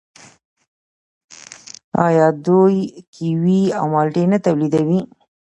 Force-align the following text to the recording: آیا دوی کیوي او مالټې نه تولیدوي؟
آیا 2.05 2.27
دوی 2.45 2.77
کیوي 3.13 3.61
او 3.77 3.85
مالټې 3.93 4.23
نه 4.31 4.37
تولیدوي؟ 4.45 4.99